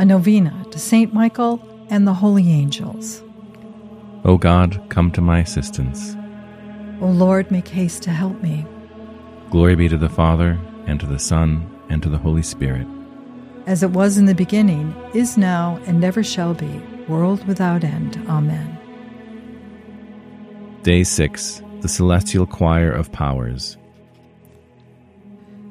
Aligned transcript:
a 0.00 0.04
novena 0.06 0.64
to 0.70 0.78
Saint 0.78 1.12
Michael 1.12 1.60
and 1.90 2.06
the 2.06 2.14
holy 2.14 2.48
angels. 2.48 3.22
O 4.24 4.38
God, 4.38 4.80
come 4.88 5.10
to 5.10 5.20
my 5.20 5.40
assistance. 5.40 6.16
O 7.02 7.06
Lord, 7.06 7.50
make 7.50 7.68
haste 7.68 8.02
to 8.04 8.10
help 8.10 8.40
me. 8.40 8.64
Glory 9.50 9.74
be 9.74 9.90
to 9.90 9.98
the 9.98 10.08
Father, 10.08 10.58
and 10.86 10.98
to 11.00 11.06
the 11.06 11.18
Son, 11.18 11.70
and 11.90 12.02
to 12.02 12.08
the 12.08 12.16
Holy 12.16 12.42
Spirit. 12.42 12.86
As 13.66 13.82
it 13.82 13.90
was 13.90 14.16
in 14.16 14.24
the 14.24 14.34
beginning, 14.34 14.94
is 15.12 15.36
now, 15.36 15.78
and 15.84 16.00
never 16.00 16.24
shall 16.24 16.54
be, 16.54 16.80
world 17.06 17.46
without 17.46 17.84
end. 17.84 18.16
Amen. 18.26 18.78
Day 20.82 21.04
6 21.04 21.62
The 21.82 21.88
Celestial 21.88 22.46
Choir 22.46 22.90
of 22.90 23.12
Powers. 23.12 23.76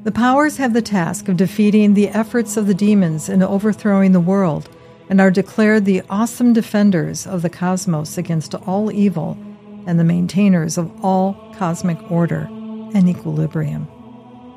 The 0.09 0.15
powers 0.15 0.57
have 0.57 0.73
the 0.73 0.81
task 0.81 1.29
of 1.29 1.37
defeating 1.37 1.93
the 1.93 2.09
efforts 2.09 2.57
of 2.57 2.65
the 2.65 2.73
demons 2.73 3.29
in 3.29 3.43
overthrowing 3.43 4.11
the 4.11 4.19
world 4.19 4.67
and 5.07 5.21
are 5.21 5.29
declared 5.29 5.85
the 5.85 6.01
awesome 6.09 6.51
defenders 6.51 7.27
of 7.27 7.43
the 7.43 7.49
cosmos 7.51 8.17
against 8.17 8.55
all 8.55 8.91
evil 8.91 9.37
and 9.85 9.99
the 9.99 10.03
maintainers 10.03 10.79
of 10.79 11.05
all 11.05 11.53
cosmic 11.59 11.99
order 12.09 12.47
and 12.49 13.07
equilibrium. 13.07 13.87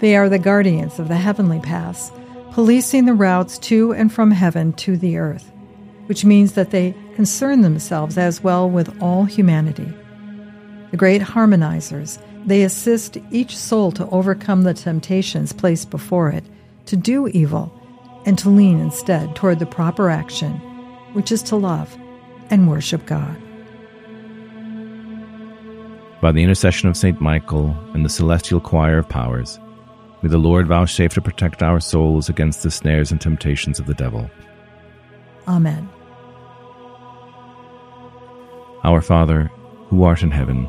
They 0.00 0.16
are 0.16 0.30
the 0.30 0.38
guardians 0.38 0.98
of 0.98 1.08
the 1.08 1.16
heavenly 1.16 1.60
paths, 1.60 2.10
policing 2.52 3.04
the 3.04 3.12
routes 3.12 3.58
to 3.58 3.92
and 3.92 4.10
from 4.10 4.30
heaven 4.30 4.72
to 4.72 4.96
the 4.96 5.18
earth, 5.18 5.52
which 6.06 6.24
means 6.24 6.54
that 6.54 6.70
they 6.70 6.94
concern 7.14 7.60
themselves 7.60 8.16
as 8.16 8.42
well 8.42 8.70
with 8.70 9.02
all 9.02 9.26
humanity. 9.26 9.92
The 10.92 10.98
great 10.98 11.22
harmonizers, 11.22 12.18
they 12.44 12.62
assist 12.62 13.16
each 13.30 13.56
soul 13.56 13.92
to 13.92 14.06
overcome 14.10 14.62
the 14.62 14.74
temptations 14.74 15.52
placed 15.52 15.88
before 15.88 16.28
it, 16.28 16.44
to 16.86 16.96
do 16.96 17.28
evil 17.28 17.72
and 18.26 18.38
to 18.38 18.50
lean 18.50 18.78
instead 18.78 19.34
toward 19.34 19.58
the 19.58 19.66
proper 19.66 20.10
action, 20.10 20.52
which 21.14 21.32
is 21.32 21.42
to 21.44 21.56
love 21.56 21.96
and 22.50 22.68
worship 22.68 23.06
God. 23.06 23.36
By 26.20 26.30
the 26.30 26.42
intercession 26.42 26.90
of 26.90 26.96
Saint 26.96 27.22
Michael 27.22 27.74
and 27.94 28.04
the 28.04 28.10
celestial 28.10 28.60
choir 28.60 28.98
of 28.98 29.08
powers, 29.08 29.58
may 30.20 30.28
the 30.28 30.36
Lord 30.36 30.68
vouchsafe 30.68 31.14
to 31.14 31.22
protect 31.22 31.62
our 31.62 31.80
souls 31.80 32.28
against 32.28 32.62
the 32.62 32.70
snares 32.70 33.10
and 33.10 33.20
temptations 33.20 33.80
of 33.80 33.86
the 33.86 33.94
devil. 33.94 34.30
Amen. 35.48 35.88
Our 38.84 39.00
Father, 39.00 39.50
who 39.88 40.04
art 40.04 40.22
in 40.22 40.30
heaven, 40.30 40.68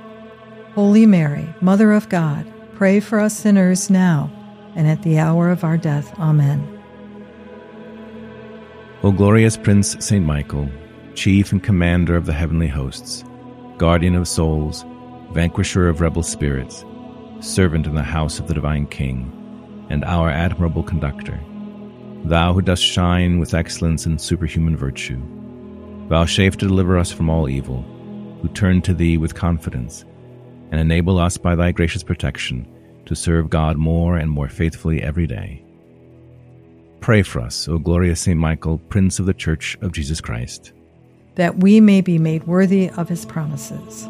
Holy 0.75 1.05
Mary, 1.05 1.53
Mother 1.59 1.91
of 1.91 2.07
God, 2.07 2.45
pray 2.75 3.01
for 3.01 3.19
us 3.19 3.37
sinners 3.37 3.89
now 3.89 4.31
and 4.73 4.87
at 4.87 5.03
the 5.03 5.19
hour 5.19 5.49
of 5.49 5.65
our 5.65 5.77
death. 5.77 6.17
Amen. 6.17 6.65
O 9.03 9.11
glorious 9.11 9.57
Prince 9.57 9.97
Saint 9.99 10.25
Michael, 10.25 10.69
chief 11.13 11.51
and 11.51 11.61
commander 11.61 12.15
of 12.15 12.25
the 12.25 12.31
heavenly 12.31 12.67
hosts, 12.67 13.25
guardian 13.77 14.15
of 14.15 14.29
souls, 14.29 14.85
vanquisher 15.33 15.89
of 15.89 15.99
rebel 15.99 16.23
spirits, 16.23 16.85
servant 17.41 17.85
in 17.85 17.95
the 17.95 18.01
house 18.01 18.39
of 18.39 18.47
the 18.47 18.53
divine 18.53 18.87
King, 18.87 19.29
and 19.89 20.05
our 20.05 20.29
admirable 20.29 20.83
conductor, 20.83 21.37
thou 22.23 22.53
who 22.53 22.61
dost 22.61 22.83
shine 22.83 23.39
with 23.39 23.53
excellence 23.53 24.05
and 24.05 24.21
superhuman 24.21 24.77
virtue, 24.77 25.21
vouchsafe 26.07 26.55
to 26.57 26.67
deliver 26.67 26.97
us 26.97 27.11
from 27.11 27.29
all 27.29 27.49
evil, 27.49 27.81
who 28.41 28.47
turn 28.47 28.81
to 28.83 28.93
thee 28.93 29.17
with 29.17 29.35
confidence, 29.35 30.05
and 30.71 30.79
enable 30.79 31.19
us 31.19 31.37
by 31.37 31.55
thy 31.55 31.71
gracious 31.71 32.03
protection 32.03 32.67
to 33.05 33.15
serve 33.15 33.49
God 33.49 33.77
more 33.77 34.17
and 34.17 34.31
more 34.31 34.47
faithfully 34.49 35.01
every 35.01 35.27
day. 35.27 35.63
Pray 37.01 37.23
for 37.23 37.41
us, 37.41 37.67
O 37.67 37.77
glorious 37.77 38.21
Saint 38.21 38.39
Michael, 38.39 38.77
Prince 38.77 39.19
of 39.19 39.25
the 39.25 39.33
Church 39.33 39.77
of 39.81 39.91
Jesus 39.91 40.21
Christ, 40.21 40.71
that 41.35 41.57
we 41.57 41.79
may 41.81 42.01
be 42.01 42.17
made 42.17 42.45
worthy 42.45 42.89
of 42.91 43.09
his 43.09 43.25
promises. 43.25 44.05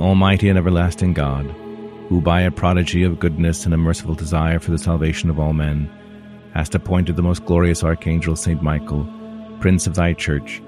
Almighty 0.00 0.48
and 0.48 0.56
everlasting 0.56 1.12
God, 1.12 1.44
who 2.08 2.20
by 2.20 2.42
a 2.42 2.50
prodigy 2.50 3.02
of 3.02 3.18
goodness 3.18 3.64
and 3.64 3.74
a 3.74 3.78
merciful 3.78 4.14
desire 4.14 4.58
for 4.60 4.70
the 4.70 4.78
salvation 4.78 5.28
of 5.28 5.40
all 5.40 5.52
men, 5.52 5.90
hast 6.54 6.74
appointed 6.74 7.16
the 7.16 7.22
most 7.22 7.44
glorious 7.44 7.82
Archangel 7.82 8.36
Saint 8.36 8.62
Michael, 8.62 9.06
Prince 9.60 9.86
of 9.86 9.94
thy 9.94 10.12
Church, 10.12 10.62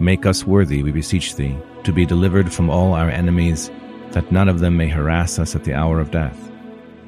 make 0.00 0.26
us 0.26 0.46
worthy, 0.46 0.82
we 0.82 0.90
beseech 0.92 1.36
thee, 1.36 1.56
to 1.84 1.92
be 1.92 2.06
delivered 2.06 2.52
from 2.52 2.70
all 2.70 2.94
our 2.94 3.10
enemies, 3.10 3.70
that 4.10 4.32
none 4.32 4.48
of 4.48 4.60
them 4.60 4.76
may 4.76 4.88
harass 4.88 5.38
us 5.38 5.54
at 5.54 5.64
the 5.64 5.74
hour 5.74 6.00
of 6.00 6.10
death, 6.10 6.50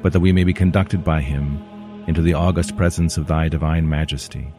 but 0.02 0.12
that 0.12 0.20
we 0.20 0.32
may 0.32 0.44
be 0.44 0.52
conducted 0.52 1.02
by 1.02 1.20
him 1.20 1.60
into 2.06 2.22
the 2.22 2.34
august 2.34 2.76
presence 2.76 3.16
of 3.16 3.26
thy 3.26 3.48
divine 3.48 3.88
majesty. 3.88 4.52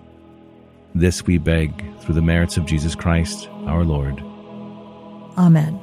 This 0.96 1.26
we 1.26 1.38
beg 1.38 1.84
through 2.00 2.16
the 2.16 2.22
merits 2.22 2.58
of 2.58 2.66
Jesus 2.66 2.96
Christ, 2.96 3.48
our 3.66 3.84
Lord. 3.84 4.20
Amen. 5.38 5.80